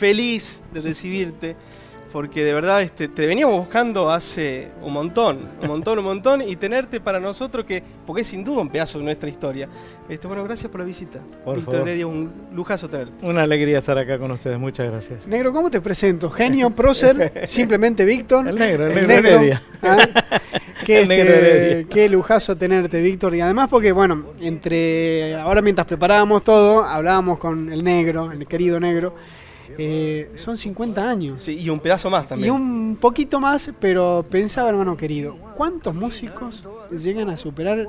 [0.00, 1.56] feliz de recibirte
[2.12, 6.56] porque de verdad este, te veníamos buscando hace un montón, un montón, un montón, y
[6.56, 9.68] tenerte para nosotros, que porque es sin duda un pedazo de nuestra historia.
[10.08, 11.20] Este, bueno, gracias por la visita.
[11.44, 11.88] Por Víctor favor.
[11.88, 13.24] Heredia, un lujazo tenerte.
[13.24, 15.28] Una alegría estar acá con ustedes, muchas gracias.
[15.28, 16.30] Negro, ¿cómo te presento?
[16.30, 18.48] Genio, prócer, simplemente Víctor.
[18.48, 19.62] El negro, el negro Heredia.
[19.82, 19.98] ¿ah?
[20.84, 23.34] Qué, El negro este, qué lujazo tenerte, Víctor.
[23.34, 28.80] Y además porque, bueno, entre ahora mientras preparábamos todo, hablábamos con el negro, el querido
[28.80, 29.14] negro.
[29.78, 31.42] Eh, son 50 años.
[31.42, 32.52] Sí, y un pedazo más Y también.
[32.52, 37.86] un poquito más, pero pensaba, hermano querido, ¿cuántos músicos llegan a superar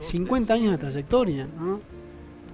[0.00, 1.46] 50 años de trayectoria?
[1.58, 1.80] ¿no?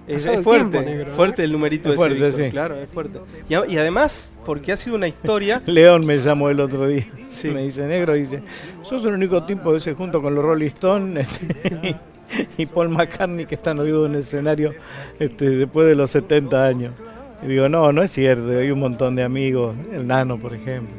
[0.07, 2.49] Es, fuerte, tiempo, negro, fuerte el numerito Es ese, fuerte, Víctor, sí.
[2.49, 3.19] claro, es fuerte.
[3.47, 7.05] Y, y además, porque ha sido una historia, León me llamó el otro día.
[7.29, 7.49] Sí.
[7.49, 8.41] Me dice, negro, dice,
[8.83, 11.95] sos el único tipo que se junto con los Rolling Stones este,
[12.57, 14.73] y Paul McCartney que están vivos en el escenario
[15.19, 16.93] este, después de los 70 años.
[17.41, 20.97] Y digo, no, no es cierto, hay un montón de amigos, el Nano, por ejemplo,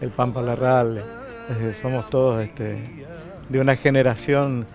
[0.00, 1.02] el Pampa Larralde,
[1.50, 2.78] este, somos todos este,
[3.48, 4.66] de una generación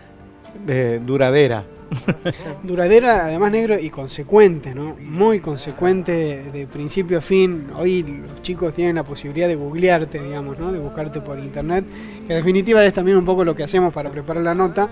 [0.65, 1.65] de, duradera.
[2.63, 4.95] Duradera, además negro y consecuente, ¿no?
[5.01, 7.67] Muy consecuente de principio a fin.
[7.75, 10.71] Hoy los chicos tienen la posibilidad de googlearte, digamos, ¿no?
[10.71, 11.85] De buscarte por internet,
[12.27, 14.87] que en definitiva es también un poco lo que hacemos para preparar la nota.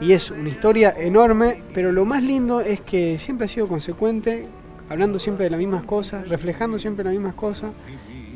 [0.00, 4.46] Y es una historia enorme, pero lo más lindo es que siempre ha sido consecuente,
[4.90, 7.70] hablando siempre de las mismas cosas, reflejando siempre las mismas cosas.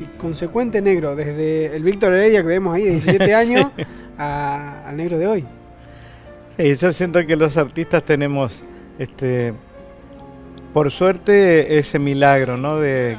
[0.00, 3.66] Y consecuente negro, desde el Víctor Heredia que vemos ahí de 17 años
[4.16, 5.44] a- al negro de hoy.
[6.56, 8.62] Sí, yo siento que los artistas tenemos,
[8.98, 9.52] este,
[10.72, 12.78] por suerte, ese milagro, ¿no?
[12.80, 13.16] De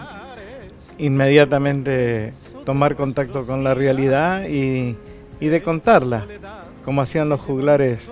[0.98, 2.34] inmediatamente
[2.66, 4.98] tomar contacto con la realidad y,
[5.40, 6.26] y de contarla,
[6.84, 8.12] como hacían los juglares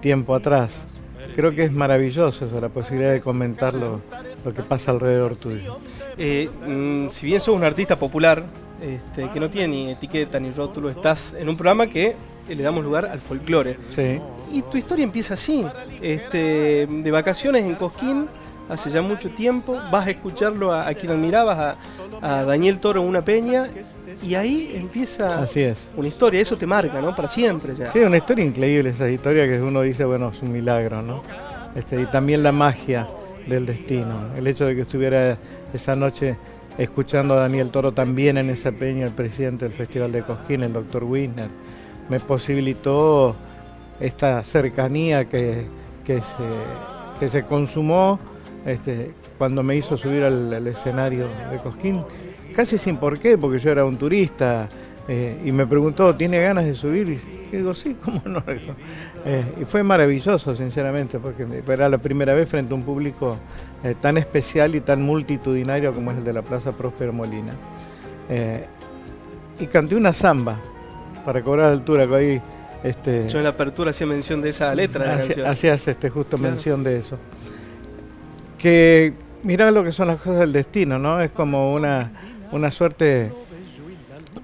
[0.00, 0.84] tiempo atrás.
[1.34, 3.74] Creo que es maravilloso eso, la posibilidad de comentar
[4.44, 5.78] lo, que pasa alrededor tuyo.
[6.16, 8.44] eh, mm, si bien sos un artista popular,
[8.82, 12.14] este, que no tiene ni etiqueta ni rótulo, estás en un programa que
[12.48, 13.76] le damos lugar al folclore.
[13.90, 14.18] Sí,
[14.52, 15.66] Y tu historia empieza así,
[16.00, 18.28] este, de vacaciones en Cosquín,
[18.68, 21.76] hace ya mucho tiempo, vas a escucharlo a, a quien admirabas,
[22.22, 23.66] a, a Daniel Toro en una peña,
[24.22, 25.88] y ahí empieza así es.
[25.96, 27.14] una historia, eso te marca, ¿no?
[27.14, 27.90] Para siempre ya.
[27.90, 31.22] Sí, una historia increíble esa historia que uno dice, bueno, es un milagro, ¿no?
[31.74, 33.06] Este, y también la magia
[33.48, 35.38] del destino, el hecho de que estuviera
[35.72, 36.36] esa noche
[36.76, 40.72] escuchando a Daniel Toro también en esa peña, el presidente del Festival de Cosquín, el
[40.72, 41.48] doctor Wisner,
[42.08, 43.34] me posibilitó
[44.00, 45.66] esta cercanía que,
[46.04, 48.18] que, se, que se consumó
[48.64, 52.04] este, cuando me hizo subir al, al escenario de Cosquín,
[52.54, 54.68] casi sin por qué, porque yo era un turista,
[55.08, 57.08] eh, y me preguntó, ¿tiene ganas de subir?
[57.08, 58.42] Y digo, sí, ¿cómo no?
[59.24, 63.38] Eh, y fue maravilloso, sinceramente, porque era la primera vez frente a un público
[63.82, 67.54] eh, tan especial y tan multitudinario como es el de la Plaza Próspero Molina.
[69.58, 70.60] Y canté una samba
[71.24, 72.42] para cobrar altura, que ahí
[72.84, 75.50] este, Yo en la apertura hacía mención de esa letra de la.
[75.50, 76.52] Hacías este, justo Claro.
[76.52, 77.18] mención de eso.
[78.58, 81.20] Que mirá lo que son las cosas del destino, ¿no?
[81.20, 82.12] Es como una,
[82.52, 83.32] una suerte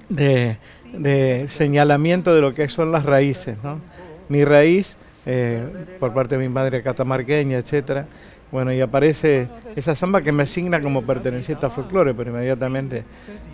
[0.08, 0.58] de,
[0.92, 3.80] de señalamiento de lo que son las raíces, ¿no?
[4.28, 5.62] Mi raíz, eh,
[6.00, 8.06] por parte de mi madre catamarqueña, etcétera.
[8.52, 13.02] Bueno, y aparece esa samba que me asigna como perteneciente a folclore, pero inmediatamente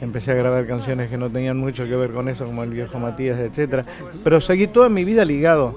[0.03, 2.99] empecé a grabar canciones que no tenían mucho que ver con eso, como el viejo
[2.99, 3.87] Matías, etcétera.
[4.23, 5.75] Pero seguí toda mi vida ligado,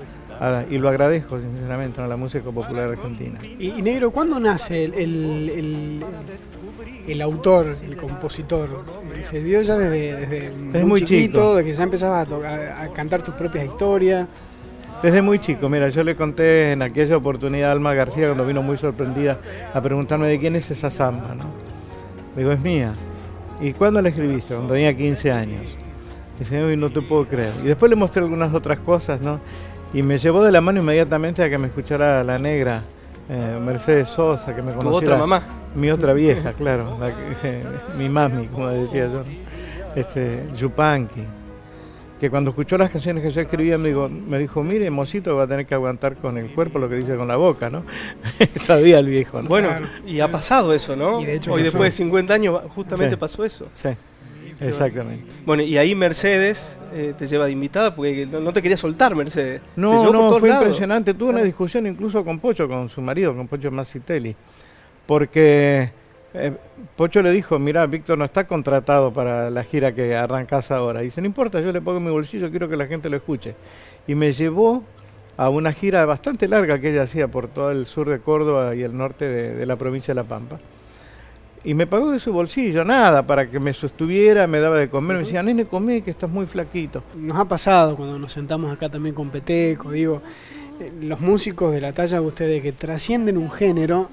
[0.69, 3.39] y lo agradezco sinceramente, a la música popular argentina.
[3.59, 6.05] Y, y Negro, ¿cuándo nace el, el, el-
[7.07, 8.83] el autor, el compositor?
[9.23, 11.55] ¿Se dio ya desde, desde muy, muy chiquito, chico.
[11.55, 14.27] de que ya empezabas a, a- cantar tus propias historias?
[15.01, 18.61] Desde muy chico, mira, yo le conté en aquella oportunidad a Alma García cuando vino
[18.61, 19.37] muy sorprendida
[19.73, 21.43] a preguntarme de quién es esa samba, ¿no?
[22.35, 22.93] Le digo, es mía.
[23.61, 24.55] ¿Y cuándo la escribiste?
[24.55, 25.61] Cuando tenía 15 años.
[26.39, 27.51] Dice, "Uy, no te puedo creer.
[27.63, 29.39] Y después le mostré algunas otras cosas, ¿no?
[29.93, 32.83] Y me llevó de la mano inmediatamente a que me escuchara la negra,
[33.29, 35.15] eh, Mercedes Sosa, que me Tu conociera.
[35.15, 35.43] otra mamá.
[35.75, 37.61] Mi otra vieja, claro, la que-
[37.97, 39.23] mi mami, como decía yo,
[39.95, 41.23] este, Yupanqui,
[42.19, 45.43] que cuando escuchó las canciones que yo escribía me dijo, me dijo, mire, mocito, va
[45.43, 47.83] a tener que aguantar con el cuerpo lo que dice con la boca, ¿no?
[48.55, 49.49] Sabía el viejo, ¿no?
[49.49, 49.69] Bueno,
[50.07, 51.19] y ha pasado eso, ¿no?
[51.21, 51.71] Y de hecho Hoy pasó.
[51.71, 53.19] después de 50 años justamente Sí.
[53.19, 53.65] pasó eso.
[53.73, 53.89] Sí,
[54.67, 55.33] exactamente.
[55.45, 59.15] Bueno, y ahí Mercedes eh, te lleva de invitada porque no, no te quería soltar
[59.15, 59.61] Mercedes.
[59.75, 60.63] No, no, fue lados.
[60.65, 61.13] impresionante.
[61.13, 61.45] Tuve una Claro.
[61.45, 64.35] discusión incluso con Pocho, con su marido, con Pocho Massitelli,
[65.05, 65.91] porque
[66.33, 66.51] eh,
[66.95, 71.01] Pocho le dijo, mira, Víctor no está contratado para la gira que arrancas ahora.
[71.01, 73.17] Y dice, no importa, yo le pongo en mi bolsillo, quiero que la gente lo
[73.17, 73.55] escuche.
[74.07, 74.83] Y me llevó
[75.37, 78.83] a una gira bastante larga que ella hacía por todo el sur de Córdoba y
[78.83, 80.59] el norte de, de la provincia de La Pampa.
[81.63, 85.17] Y me pagó de su bolsillo, nada, para que me sostuviera, me daba de comer,
[85.17, 87.03] me decía, nene, comé, que estás muy flaquito.
[87.17, 90.21] Nos ha pasado cuando nos sentamos acá también con Peteco, digo,
[90.79, 94.09] eh, los músicos de la talla de ustedes que trascienden un género,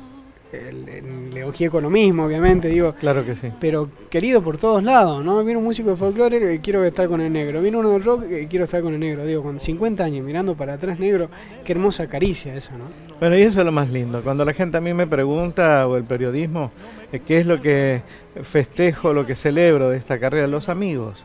[0.53, 3.49] el, el economismo, obviamente, digo, Claro que sí.
[3.61, 5.45] pero querido por todos lados, ¿no?
[5.45, 8.29] Viene un músico de folclore que quiero estar con el negro, viene uno del rock
[8.29, 11.29] que quiero estar con el negro, digo, con 50 años mirando para atrás negro,
[11.65, 12.85] qué hermosa caricia esa, ¿no?
[13.19, 14.23] Bueno, y eso es lo más lindo.
[14.23, 16.71] Cuando la gente a mí me pregunta, o el periodismo,
[17.13, 18.03] eh, qué es lo que
[18.43, 21.25] festejo, lo que celebro de esta carrera, los amigos.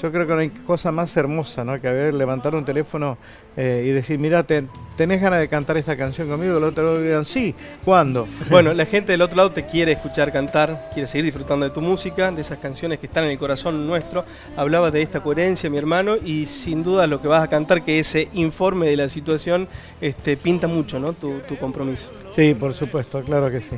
[0.00, 1.80] Yo creo que no hay cosa más hermosa, ¿no?
[1.80, 3.16] Que haber levantar un teléfono
[3.56, 6.58] eh, y decir, mira, ¿tenés ganas de cantar esta canción conmigo?
[6.58, 7.54] El otro digan, sí,
[7.84, 8.28] ¿cuándo?
[8.50, 11.80] Bueno, la gente del otro lado te quiere escuchar cantar, quiere seguir disfrutando de tu
[11.80, 14.24] música, de esas canciones que están en el corazón nuestro.
[14.56, 17.98] Hablabas de esta coherencia, mi hermano, y sin duda lo que vas a cantar, que
[17.98, 19.66] ese informe de la situación,
[20.02, 21.14] este, pinta mucho, ¿no?
[21.14, 22.10] Tu, tu compromiso.
[22.32, 23.76] Sí, por supuesto, claro que sí.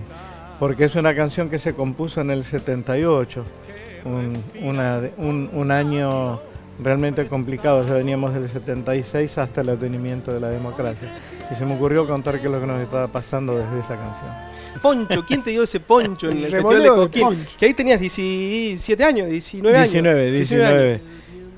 [0.58, 3.44] Porque es una canción que se compuso en el 78,
[4.04, 6.40] un, una- un- un año
[6.82, 7.86] realmente complicado.
[7.86, 11.08] Ya veníamos del 76 hasta el advenimiento de la democracia.
[11.50, 14.28] Y se me ocurrió contar qué es lo que nos estaba pasando desde esa canción.
[14.82, 17.46] Poncho, ¿quién te dio ese poncho en el Festival de Coquín?
[17.58, 19.90] Que ahí tenías 17 años, 19 años.
[19.92, 20.90] 19, 19.
[20.92, 21.00] años.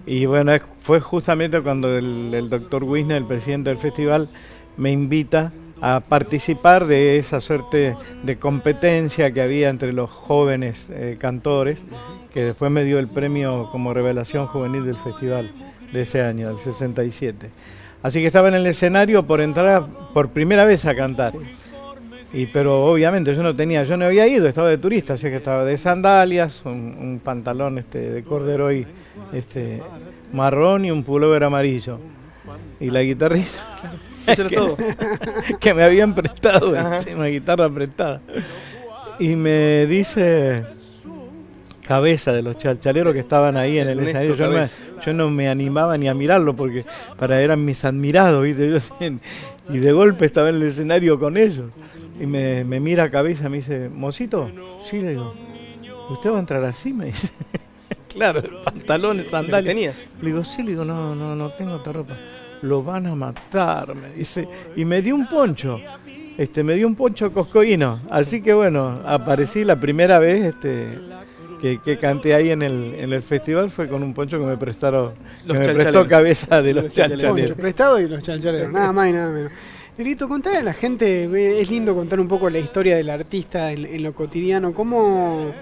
[0.07, 4.29] Y bueno, fue justamente cuando el, el doctor Wisner, el presidente del festival,
[4.77, 11.17] me invita a participar de esa suerte de competencia que había entre los jóvenes eh,
[11.19, 11.83] cantores,
[12.33, 15.51] que después me dio el premio como revelación juvenil del festival
[15.93, 17.51] de ese año, del 67.
[18.03, 21.33] Así que estaba en el escenario por entrar por primera vez a cantar.
[22.33, 25.37] Y, pero obviamente yo no tenía, yo no había ido, estaba de turista, así que
[25.37, 28.87] estaba de sandalias, un, un pantalón este, de corderoy
[29.33, 29.83] este,
[30.33, 31.99] marrón y un pullover amarillo.
[32.79, 33.61] Y la guitarrista
[34.27, 34.77] Eso era todo.
[35.61, 36.97] que me habían prestado, Ajá.
[36.97, 38.21] encima, una guitarra prestada.
[39.19, 40.65] Y me dice
[41.83, 44.35] cabeza de los chalchaleros que estaban ahí en el escenario.
[44.35, 44.67] Yo no, me,
[45.05, 46.85] yo no me animaba ni a mirarlo porque
[47.19, 48.79] para eran mis admirados, ¿viste?
[49.69, 51.67] Y de golpe estaba en el escenario con ellos.
[52.21, 54.51] Y me, me mira a cabeza, me dice, Mocito,
[54.89, 55.35] sí, le digo,
[56.11, 56.93] ¿usted va a entrar así?
[56.93, 57.31] Me dice.
[58.09, 59.65] claro, pantalones, ¿Lo sandalias.
[59.65, 59.97] tenías?
[60.21, 62.17] Le digo, sí, le digo, no, no, no tengo otra ropa.
[62.63, 64.47] Lo van a matar, me dice.
[64.77, 65.81] Y me dio un poncho.
[66.37, 68.01] Este, me dio un poncho coscoíno.
[68.11, 70.99] Así que bueno, aparecí la primera vez este,
[71.61, 74.57] que, que canté ahí en el, en el festival fue con un poncho que me
[74.57, 75.13] prestaron,
[75.47, 77.33] Los que me prestó cabeza de los Los chalchaleros.
[77.33, 79.53] Poncho prestado y los chanchaleros, nada más y nada menos.
[79.99, 83.85] Negrito, contale a la gente, es lindo contar un poco la historia del artista en,
[83.85, 85.53] en lo cotidiano, cómo,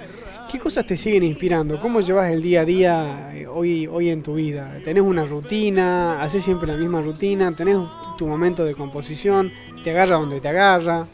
[0.50, 4.22] qué cosas te siguen inspirando, cómo llevas el día a día eh, hoy, hoy en
[4.22, 4.80] tu vida.
[4.82, 6.22] ¿Tenés una rutina?
[6.22, 7.52] ¿Haces siempre la misma rutina?
[7.52, 7.76] ¿Tenés
[8.16, 9.52] tu momento de composición?
[9.84, 11.06] ¿Te agarra donde te agarra?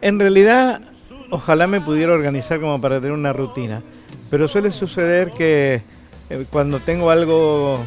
[0.00, 0.82] En realidad,
[1.30, 3.82] ojalá me pudiera organizar como para tener una rutina.
[4.30, 5.82] Pero suele suceder que
[6.28, 7.78] eh, cuando tengo algo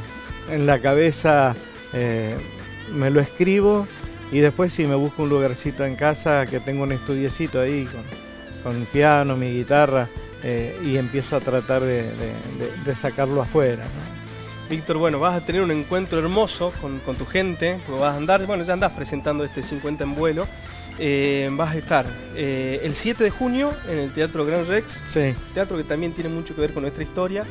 [0.50, 1.56] en la cabeza,
[1.94, 2.36] eh,
[2.94, 3.88] me lo escribo
[4.32, 8.74] y después si me busco un lugarcito en casa, que tengo un estudiecito ahí con,
[8.74, 10.10] con piano, mi guitarra,
[10.44, 12.12] eh, y empiezo a tratar de, de-
[12.60, 13.84] de- de sacarlo afuera.
[13.84, 14.22] ¿no?
[14.70, 18.18] Víctor, bueno, vas a tener un encuentro hermoso con, con tu gente, porque vas a
[18.18, 20.48] andar, bueno, ya andás presentando este 50 en vuelo.
[21.00, 22.06] Eh, vas a estar
[22.36, 26.30] eh, el 7 de junio en el Teatro Gran Rex, Sí, teatro que también tiene
[26.30, 27.44] mucho que ver con nuestra historia.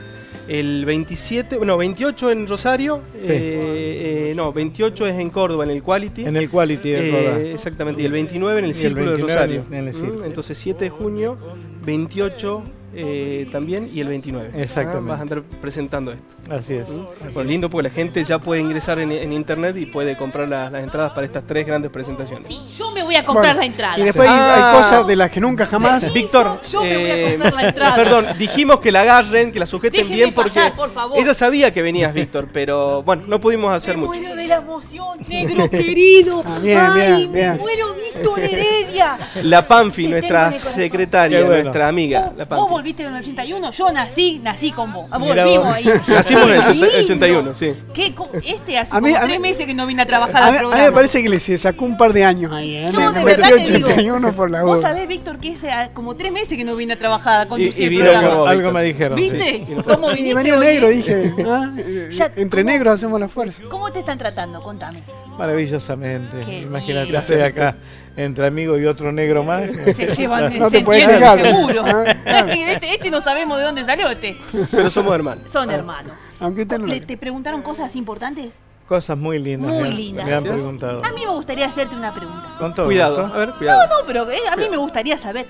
[0.47, 3.27] El 27, bueno, 28 en Rosario, Sí.
[3.29, 6.25] eh, no, 28 es en Córdoba, en el Quality.
[6.27, 9.65] en el Quality de exactamente, y el 29 en el Círculo de 29 Rosario.
[9.71, 10.25] en el Mm, Círculo.
[10.25, 11.37] Entonces 7 de junio,
[11.85, 12.63] 28
[12.95, 14.51] eh, también y el 29.
[14.55, 15.07] Exactamente.
[15.07, 16.35] Ah, vas a andar presentando esto.
[16.51, 16.83] Así es.
[16.89, 20.49] Así Bueno, lindo porque la gente ya puede ingresar en, en internet y puede comprar
[20.49, 22.47] las, las entradas para estas tres grandes presentaciones.
[22.49, 23.99] Sí, yo me voy a comprar Bueno, la entrada.
[23.99, 24.71] Y después hay- Ah.
[24.73, 26.13] hay cosas de las que nunca jamás...
[26.13, 27.95] Víctor, Yo me voy a eh, comprar la entrada.
[27.97, 31.19] perdón, dijimos que la agarren, que la sujeten Déjenme bien porque pasar, por favor.
[31.19, 34.21] ella sabía que venías, Víctor, pero bueno, no pudimos hacer me mucho.
[34.51, 36.43] La emoción, negro querido.
[36.45, 37.57] Ah, bien, Ay, bien, me bien.
[37.59, 39.17] muero, Víctor Heredia.
[39.43, 40.75] La Panfi, Te nuestra tengo en el corazón.
[40.83, 41.63] secretaria, Qué bueno.
[41.63, 42.71] nuestra amiga, Vos, la vos Panfi.
[42.71, 45.07] volviste en el 81, yo nací, nací con vos.
[45.11, 45.77] Ah, Mirá Volvimos vos.
[45.77, 45.85] ahí.
[46.09, 47.51] Nacimos en el Qué 80 lindo.
[47.51, 47.73] 81, sí.
[47.95, 50.07] ¿Qué co- este hace A mí- como a tres mí- meses que no vine a
[50.07, 50.85] trabajar A al mí, a mí programa.
[50.87, 52.91] me parece que le se sacó un par de años ahí, ¿eh?
[52.93, 53.89] No, de me verdad te digo.
[53.89, 54.89] 81 por la Vos duda.
[54.89, 57.49] sabés, Víctor, que hace ah, como tres meses que no vine a trabajar a Y-
[57.49, 58.51] conducir y el vino programa.
[58.51, 59.17] Algo me dijeron.
[59.17, 59.65] ¿Viste?
[59.67, 59.75] sí.
[59.87, 60.67] ¿Cómo Y viniste venía hoy?
[60.67, 61.33] negro, dije.
[61.47, 61.71] ¿ah?
[61.79, 62.73] Eh, Ya, Entre ¿cómo?
[62.73, 63.63] negros hacemos la fuerza.
[63.71, 65.03] ¿Cómo te están Contame.
[65.39, 66.43] Maravillosamente.
[66.45, 67.77] Qué Imagínate, estoy acá
[68.17, 69.65] entre amigo y otro negro más.
[69.95, 71.43] Se llevan, No se te entienden quejar.
[71.43, 71.85] seguro.
[71.87, 72.49] Ah, claro.
[72.53, 74.37] este, este no sabemos de dónde salió este.
[74.71, 75.45] Pero somos hermanos.
[75.53, 76.13] Son hermanos.
[76.41, 78.51] Aunque no lo ¿Le- ¿Te preguntaron cosas importantes?
[78.89, 79.71] Cosas muy lindas.
[79.71, 80.27] Muy me han- lindas.
[80.27, 81.05] Me han preguntado.
[81.05, 82.49] A mí me gustaría hacerte una pregunta.
[82.59, 83.35] Con todo Cuidado, gusto.
[83.35, 83.81] a ver, cuidado.
[83.89, 85.47] No, pero eh, a mí me gustaría saber.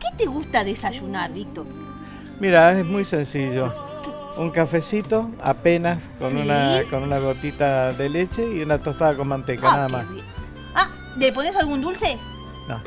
[0.00, 1.66] ¿Qué te gusta desayunar, Víctor?
[2.38, 3.74] Mira, es muy sencillo.
[4.38, 6.36] Un cafecito, apenas, con, Sí.
[6.36, 10.08] una, con una gotita de leche y una tostada con manteca, Ah, nada más.
[10.10, 10.24] bien.
[10.74, 12.16] Ah, ¿le pones algún dulce?
[12.68, 12.80] No.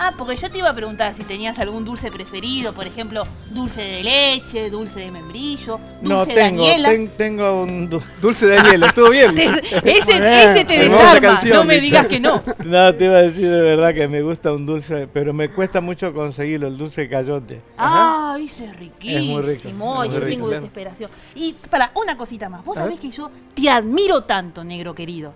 [0.00, 3.82] Ah, porque yo te iba a preguntar si tenías algún dulce preferido, por ejemplo, dulce
[3.82, 6.88] de leche, dulce de membrillo, dulce No de tengo, Daniela.
[6.90, 8.08] ten- tengo un dulce.
[8.20, 9.34] Dulce Daniel, estuvo bien.
[9.34, 12.40] Te- ese, ese te desarma, canción, no me digas que no.
[12.64, 15.80] No, te iba a decir de verdad que me gusta un dulce, pero me cuesta
[15.80, 17.60] mucho conseguirlo, el dulce cayote.
[17.76, 19.40] Ah, ese es riquísimo.
[19.40, 20.60] Es muy rico, es muy yo rico, tengo claro.
[20.62, 21.10] desesperación.
[21.34, 22.64] Y para, una cosita más.
[22.64, 25.34] Vos sabés que yo te admiro tanto, negro querido,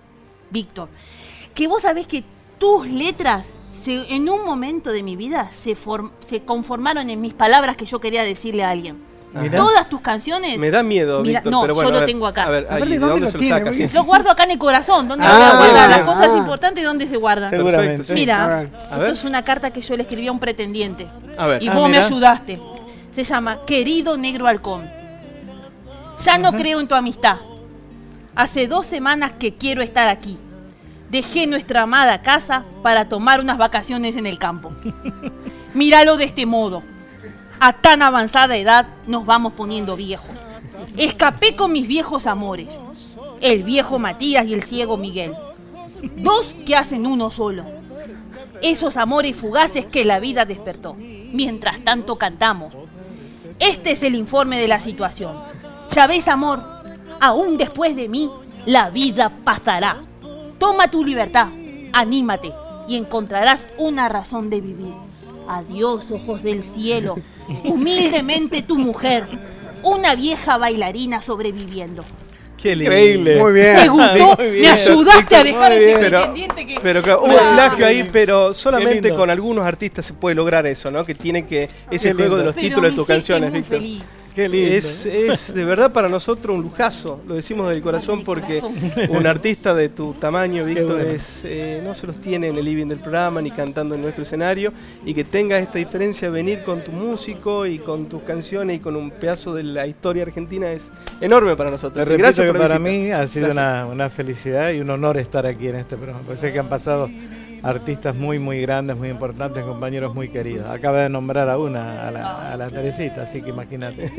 [0.49, 0.87] Víctor,
[1.53, 2.23] que vos sabés que
[2.57, 7.33] tus letras se- en un momento de mi vida se, form- se conformaron en mis
[7.33, 9.11] palabras que yo quería decirle a alguien.
[9.55, 11.89] Todas tus canciones Me da miedo, Mira, Víctor, no, pero bueno.
[11.89, 12.43] yo lo ver, tengo acá.
[12.43, 13.55] A ver, A ver, ahí, ¿de ¿de dónde dónde lo se lo tiene?
[13.55, 13.65] saca?
[13.71, 13.95] Porque- Sí.
[13.95, 15.07] lo guardo acá en el corazón.
[15.07, 15.89] ¿Dónde Ah, lo voy a guardar?
[15.89, 16.05] Las bien.
[16.05, 16.37] cosas Ah.
[16.37, 17.49] importantes, ¿dónde se guardan?
[17.49, 18.03] Seguramente.
[18.03, 18.13] sí.
[18.13, 18.71] Mira, A ver.
[18.91, 21.07] A esto es una carta que yo le escribí a un pretendiente.
[21.39, 21.63] A ver.
[21.63, 22.61] Y Ah, vos me ayudaste.
[23.15, 24.83] Se llama Querido Negro Halcón.
[26.23, 27.37] Ya no creo en tu amistad.
[28.35, 30.37] Hace dos semanas que quiero estar aquí.
[31.13, 34.73] Dejé nuestra amada casa para tomar unas vacaciones en el campo.
[35.73, 36.83] Míralo de este modo.
[37.61, 40.35] A tan avanzada edad nos vamos poniendo viejos.
[40.97, 42.67] Escapé con mis viejos amores.
[43.39, 45.33] El viejo Matías y el ciego Miguel.
[46.17, 47.63] Dos que hacen uno solo
[48.63, 50.95] esos amores fugaces que la vida despertó.
[50.97, 52.73] Mientras tanto cantamos.
[53.59, 55.35] Este es el informe de la situación.
[55.91, 56.63] Ya ves, amor,
[57.19, 58.29] aún después de mí,
[58.65, 60.01] la vida pasará.
[60.63, 61.49] Toma tu libertad,
[61.91, 62.53] anímate
[62.87, 64.93] y encontrarás una razón de vivir.
[65.45, 67.17] Adiós, ojos del cielo.
[67.65, 69.27] Humildemente tu mujer,
[69.83, 72.05] una vieja bailarina sobreviviendo.
[72.55, 72.93] Qué lindo.
[72.93, 73.39] Increíble.
[73.41, 73.91] Muy ¿Te bien.
[73.91, 74.37] gustó?
[74.41, 76.79] Muy Me ayudaste a dejar ese pretendiente que...
[76.81, 80.89] Pero claro, hubo un plagio ahí, pero solamente con algunos artistas se puede lograr eso,
[80.89, 81.03] ¿no?
[81.03, 83.81] Que tiene que ese juego de los Pero títulos de me tus canciones, Víctor.
[84.35, 84.75] Qué lindo.
[84.75, 88.61] Es, es de verdad para nosotros un lujazo, lo decimos del corazón porque
[89.09, 91.09] un artista de tu tamaño, Víctor, bueno.
[91.09, 94.23] es, eh, no se los tiene en el living del programa ni cantando en nuestro
[94.23, 94.73] escenario
[95.05, 98.95] y que tenga esta diferencia venir con tu músico y con tus canciones y con
[98.95, 100.89] un pedazo de la historia argentina es
[101.21, 102.07] enorme para Te nosotros.
[102.07, 103.03] Repito gracias que por la para visita.
[103.03, 106.21] mí ha sido una, una felicidad y un honor estar aquí en este programa.
[106.25, 107.09] Parece que han pasado
[107.63, 110.69] artistas muy, muy grandes, muy importantes, compañeros muy queridos.
[110.69, 114.11] Acaba de nombrar a una, a la, a la Teresita, así que imagínate.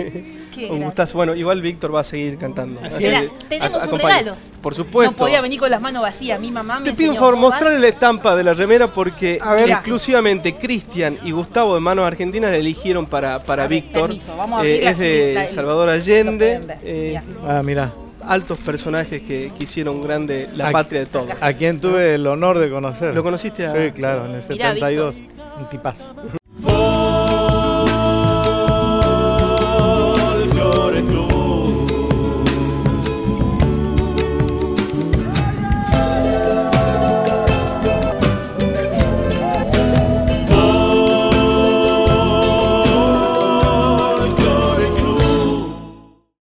[0.71, 1.17] Un gustazo.
[1.19, 2.81] Bueno, igual Víctor va a seguir cantando.
[2.83, 4.35] Así Mira, tenemos a- un regalo.
[4.63, 5.11] Por supuesto.
[5.13, 6.41] No podía venir con las manos vacías.
[6.41, 7.37] Mi mamá me Te pido va.
[7.37, 9.69] mostrarle la estampa de la remera porque A ver.
[9.69, 14.09] exclusivamente Cristian y Gustavo de Manos Argentinas la eligieron para, para A ver, Víctor.
[14.09, 16.61] permiso, vamos a Eh, es de Salvador Allende.
[16.83, 17.59] eh, Mirá.
[17.59, 17.93] Ah, mira,
[18.29, 21.31] altos personajes que, que hicieron grande la patria de todos.
[21.41, 23.15] a quien tuve el honor de conocer.
[23.15, 25.15] ¿Lo conociste a- Sí, claro, en el Mirá, 72.
[25.61, 26.15] Un tipazo.